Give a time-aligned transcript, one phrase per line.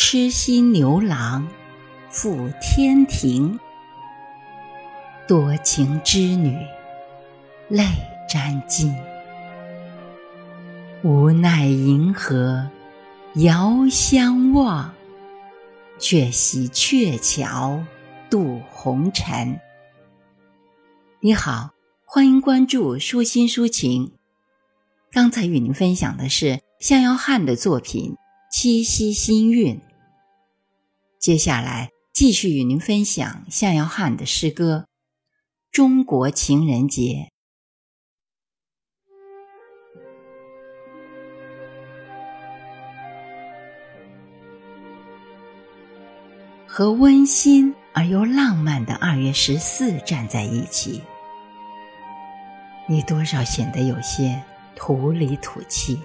[0.00, 1.48] 痴心牛郎
[2.08, 3.58] 赴天庭，
[5.26, 6.56] 多情织女
[7.68, 7.84] 泪
[8.30, 8.94] 沾襟。
[11.02, 12.70] 无奈银河
[13.34, 14.94] 遥相望，
[15.98, 17.84] 却惜鹊桥
[18.30, 19.58] 渡红尘。
[21.18, 21.72] 你好，
[22.04, 24.12] 欢迎关注舒心抒情。
[25.10, 28.12] 刚才与您分享的是向遥汉的作品
[28.48, 29.74] 《七夕新韵》。
[31.18, 34.86] 接下来继续与您分享向遥汉的诗歌
[35.72, 37.02] 《中国情人节》。
[46.66, 51.02] 和温馨而又浪漫的二月十四站在一起，
[52.88, 54.40] 你多少显得有些
[54.76, 56.00] 土里土气，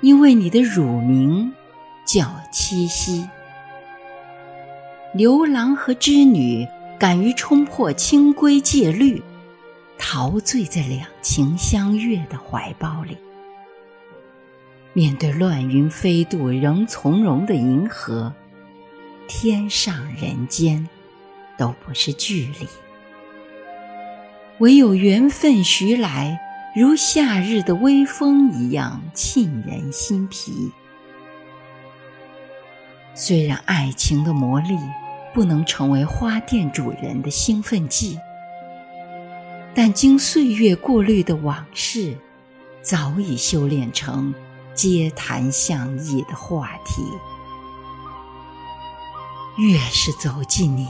[0.00, 1.52] 因为你的乳名
[2.04, 3.28] 叫七夕。
[5.14, 6.66] 牛郎和织女
[6.98, 9.22] 敢于冲破清规戒律，
[9.96, 13.16] 陶醉在两情相悦的怀抱里，
[14.92, 18.32] 面对乱云飞渡仍从容的银河。
[19.26, 20.88] 天上人间，
[21.56, 22.66] 都不是距离，
[24.58, 26.38] 唯有缘分徐来，
[26.76, 30.72] 如夏日的微风一样沁人心脾。
[33.14, 34.76] 虽然爱情的魔力
[35.32, 38.18] 不能成为花店主人的兴奋剂，
[39.74, 42.18] 但经岁月过滤的往事，
[42.82, 44.34] 早已修炼成
[44.74, 47.02] 街谈巷议的话题。
[49.56, 50.88] 越是走近你，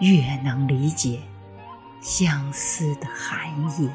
[0.00, 1.20] 越能理解
[2.02, 3.48] 相思的含
[3.80, 3.88] 义。